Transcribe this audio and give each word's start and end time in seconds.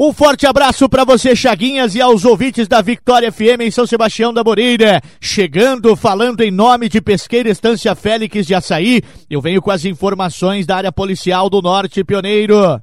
Um 0.00 0.12
forte 0.12 0.46
abraço 0.46 0.88
para 0.88 1.02
você, 1.02 1.34
Chaguinhas, 1.34 1.96
e 1.96 2.00
aos 2.00 2.24
ouvintes 2.24 2.68
da 2.68 2.80
Vitória 2.80 3.32
FM 3.32 3.62
em 3.62 3.70
São 3.72 3.84
Sebastião 3.84 4.32
da 4.32 4.44
Moreira. 4.44 5.02
Chegando, 5.20 5.96
falando 5.96 6.40
em 6.42 6.52
nome 6.52 6.88
de 6.88 7.00
Pesqueira 7.00 7.50
Estância 7.50 7.92
Félix 7.96 8.46
de 8.46 8.54
Açaí, 8.54 9.02
eu 9.28 9.40
venho 9.40 9.60
com 9.60 9.72
as 9.72 9.84
informações 9.84 10.66
da 10.66 10.76
área 10.76 10.92
policial 10.92 11.50
do 11.50 11.60
Norte 11.60 12.04
Pioneiro. 12.04 12.80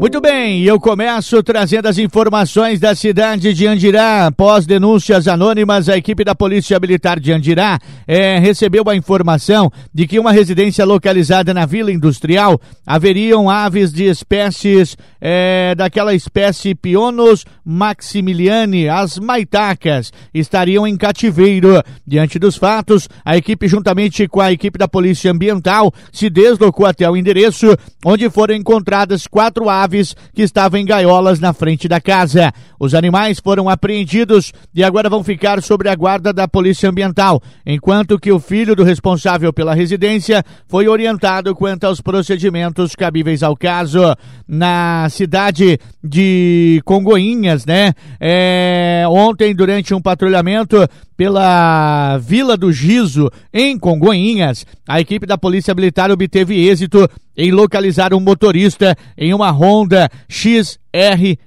Muito 0.00 0.20
bem, 0.20 0.62
eu 0.62 0.78
começo 0.78 1.42
trazendo 1.42 1.88
as 1.88 1.98
informações 1.98 2.78
da 2.78 2.94
cidade 2.94 3.52
de 3.52 3.66
Andirá. 3.66 4.26
Após 4.26 4.64
denúncias 4.64 5.26
anônimas, 5.26 5.88
a 5.88 5.96
equipe 5.96 6.22
da 6.22 6.36
Polícia 6.36 6.78
Militar 6.78 7.18
de 7.18 7.32
Andirá 7.32 7.80
é, 8.06 8.38
recebeu 8.38 8.84
a 8.88 8.94
informação 8.94 9.68
de 9.92 10.06
que 10.06 10.20
uma 10.20 10.30
residência 10.30 10.84
localizada 10.84 11.52
na 11.52 11.66
Vila 11.66 11.90
Industrial 11.90 12.60
haveriam 12.86 13.50
aves 13.50 13.92
de 13.92 14.04
espécies 14.04 14.96
é, 15.20 15.74
daquela 15.74 16.14
espécie 16.14 16.76
Pionos 16.76 17.44
maximiliani, 17.64 18.88
as 18.88 19.18
maitacas, 19.18 20.12
estariam 20.32 20.86
em 20.86 20.96
cativeiro. 20.96 21.82
Diante 22.06 22.38
dos 22.38 22.56
fatos, 22.56 23.08
a 23.24 23.36
equipe, 23.36 23.66
juntamente 23.66 24.28
com 24.28 24.40
a 24.40 24.52
equipe 24.52 24.78
da 24.78 24.86
Polícia 24.86 25.32
Ambiental, 25.32 25.92
se 26.12 26.30
deslocou 26.30 26.86
até 26.86 27.10
o 27.10 27.16
endereço, 27.16 27.76
onde 28.06 28.30
foram 28.30 28.54
encontradas 28.54 29.26
quatro 29.26 29.68
aves 29.68 29.87
aves 29.88 30.14
que 30.34 30.42
estavam 30.42 30.78
em 30.78 30.84
gaiolas 30.84 31.40
na 31.40 31.54
frente 31.54 31.88
da 31.88 32.00
casa. 32.00 32.52
Os 32.78 32.94
animais 32.94 33.40
foram 33.40 33.68
apreendidos 33.68 34.52
e 34.74 34.84
agora 34.84 35.08
vão 35.08 35.24
ficar 35.24 35.62
sobre 35.62 35.88
a 35.88 35.94
guarda 35.94 36.32
da 36.32 36.46
Polícia 36.46 36.90
Ambiental, 36.90 37.42
enquanto 37.66 38.18
que 38.18 38.30
o 38.30 38.38
filho 38.38 38.76
do 38.76 38.84
responsável 38.84 39.52
pela 39.52 39.74
residência 39.74 40.44
foi 40.68 40.86
orientado 40.86 41.54
quanto 41.54 41.84
aos 41.84 42.00
procedimentos 42.02 42.94
cabíveis 42.94 43.42
ao 43.42 43.56
caso. 43.56 44.14
Na 44.46 45.08
cidade 45.10 45.78
de 46.02 46.80
Congoinhas, 46.84 47.64
né? 47.64 47.94
É, 48.20 49.04
ontem, 49.08 49.54
durante 49.54 49.94
um 49.94 50.00
patrulhamento 50.00 50.88
pela 51.16 52.16
Vila 52.18 52.56
do 52.56 52.72
Giso, 52.72 53.30
em 53.52 53.78
Congoinhas, 53.78 54.64
a 54.86 55.00
equipe 55.00 55.26
da 55.26 55.36
Polícia 55.36 55.74
Militar 55.74 56.10
obteve 56.10 56.54
êxito 56.68 57.08
em 57.38 57.52
localizar 57.52 58.12
um 58.12 58.18
motorista 58.18 58.96
em 59.16 59.32
uma 59.32 59.52
Honda 59.52 60.10
XRE 60.28 61.38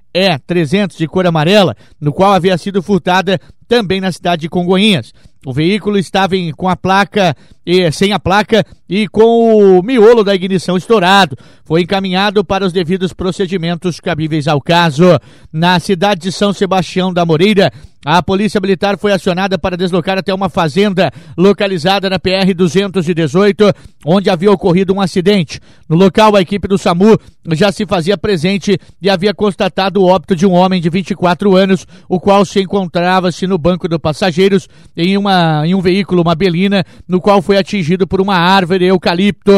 300 0.48 0.98
de 0.98 1.08
cor 1.08 1.28
amarela, 1.28 1.76
no 2.00 2.14
qual 2.14 2.32
havia 2.34 2.58
sido 2.58 2.82
furtada 2.82 3.38
também 3.68 4.00
na 4.00 4.12
cidade 4.12 4.44
de 4.44 4.50
Congonhas. 4.50 5.14
O 5.46 5.52
veículo 5.52 5.98
estava 5.98 6.38
em, 6.38 6.52
com 6.52 6.70
a 6.70 6.76
placa, 6.76 7.36
e, 7.66 7.92
sem 7.92 8.14
a 8.14 8.20
placa 8.20 8.64
e 8.88 9.08
com 9.08 9.80
o 9.80 9.82
miolo 9.82 10.24
da 10.24 10.36
ignição 10.36 10.78
estourado. 10.78 11.36
Foi 11.64 11.82
encaminhado 11.82 12.46
para 12.46 12.66
os 12.66 12.72
devidos 12.72 13.12
procedimentos 13.12 14.00
cabíveis 14.00 14.48
ao 14.48 14.62
caso. 14.62 15.20
Na 15.52 15.80
cidade 15.80 16.22
de 16.22 16.32
São 16.32 16.54
Sebastião 16.54 17.12
da 17.12 17.26
Moreira, 17.26 17.72
a 18.06 18.22
Polícia 18.24 18.60
Militar 18.60 18.98
foi 18.98 19.12
acionada 19.12 19.60
para 19.60 19.78
deslocar 19.78 20.18
até 20.18 20.34
uma 20.34 20.50
fazenda 20.50 21.12
localizada 21.38 22.10
na 22.10 22.18
PR 22.18 22.54
218, 22.56 23.72
onde 24.06 24.30
havia 24.30 24.52
ocorrido 24.52 24.94
um 24.94 25.00
acidente. 25.00 25.60
No 25.88 25.96
local, 25.96 26.36
a 26.36 26.42
equipe 26.42 26.68
do 26.68 26.78
SAMU 26.78 27.20
já 27.52 27.72
se 27.72 27.86
fazia 27.86 28.18
presente 28.18 28.80
e 29.00 29.10
havia 29.10 29.34
constatado 29.34 30.02
o 30.02 30.08
óbito 30.08 30.36
de 30.36 30.48
um 30.48 30.54
homem 30.54 30.82
de 30.82 30.90
24 30.90 31.56
anos, 31.56 31.86
o 32.10 32.20
qual 32.20 32.44
se 32.44 32.60
encontrava-se 32.60 33.46
no 33.46 33.58
banco 33.58 33.88
de 33.88 34.00
passageiros 34.00 34.68
em, 34.98 35.16
uma, 35.18 35.62
em 35.66 35.76
um 35.76 35.82
veículo, 35.82 36.24
uma 36.24 36.34
belina, 36.34 36.84
no 37.08 37.22
qual 37.22 37.42
foi 37.42 37.58
atingido 37.58 38.08
por 38.08 38.20
uma 38.20 38.36
árvore 38.36 38.86
eucalipto. 38.86 39.52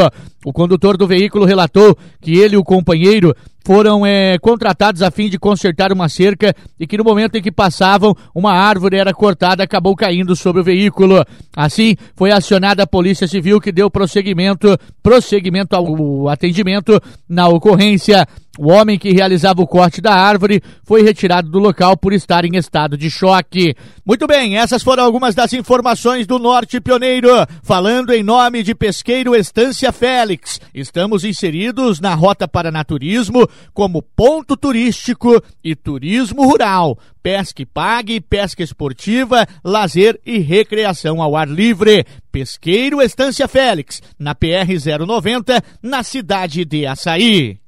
O 0.45 0.51
condutor 0.51 0.97
do 0.97 1.07
veículo 1.07 1.45
relatou 1.45 1.97
que 2.21 2.37
ele 2.37 2.55
e 2.55 2.57
o 2.57 2.63
companheiro 2.63 3.35
foram 3.65 4.05
é, 4.05 4.37
contratados 4.39 5.01
a 5.01 5.09
fim 5.09 5.29
de 5.29 5.39
consertar 5.39 5.91
uma 5.93 6.09
cerca 6.09 6.53
e 6.77 6.85
que 6.85 6.97
no 6.97 7.03
momento 7.03 7.35
em 7.35 7.41
que 7.41 7.51
passavam, 7.51 8.15
uma 8.35 8.51
árvore 8.51 8.97
era 8.97 9.13
cortada 9.13 9.63
acabou 9.63 9.95
caindo 9.95 10.35
sobre 10.35 10.61
o 10.61 10.63
veículo. 10.63 11.23
Assim, 11.55 11.95
foi 12.15 12.31
acionada 12.31 12.83
a 12.83 12.87
Polícia 12.87 13.27
Civil 13.27 13.61
que 13.61 13.71
deu 13.71 13.89
prosseguimento, 13.89 14.77
prosseguimento 15.01 15.75
ao 15.75 16.27
atendimento 16.27 17.01
na 17.27 17.47
ocorrência. 17.47 18.27
O 18.59 18.71
homem 18.71 18.99
que 18.99 19.11
realizava 19.11 19.63
o 19.63 19.67
corte 19.67 19.99
da 19.99 20.13
árvore 20.13 20.61
foi 20.83 21.01
retirado 21.01 21.49
do 21.49 21.57
local 21.57 21.97
por 21.97 22.13
estar 22.13 22.45
em 22.45 22.55
estado 22.55 22.95
de 22.95 23.09
choque. 23.09 23.75
Muito 24.05 24.27
bem, 24.27 24.59
essas 24.59 24.83
foram 24.83 25.03
algumas 25.03 25.33
das 25.33 25.53
informações 25.53 26.27
do 26.27 26.37
Norte 26.37 26.79
Pioneiro. 26.79 27.29
Falando 27.63 28.13
em 28.13 28.21
nome 28.21 28.61
de 28.61 28.75
Pesqueiro 28.75 29.35
Estância 29.35 29.91
Félix, 29.91 30.61
estamos 30.71 31.23
inseridos 31.23 31.99
na 31.99 32.13
Rota 32.13 32.47
para 32.47 32.69
Naturismo 32.69 33.49
como 33.73 34.03
ponto 34.03 34.55
turístico 34.55 35.43
e 35.63 35.75
turismo 35.75 36.45
rural. 36.45 36.99
Pesque 37.23 37.65
pague, 37.65 38.21
pesca 38.21 38.61
esportiva, 38.61 39.47
lazer 39.63 40.19
e 40.23 40.37
recreação 40.37 41.23
ao 41.23 41.35
ar 41.35 41.47
livre. 41.47 42.05
Pesqueiro 42.31 43.01
Estância 43.01 43.47
Félix, 43.47 43.99
na 44.19 44.35
PR 44.35 44.69
090, 45.07 45.63
na 45.81 46.03
cidade 46.03 46.63
de 46.65 46.85
Açaí. 46.85 47.62